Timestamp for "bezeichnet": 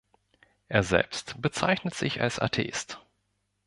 1.43-1.93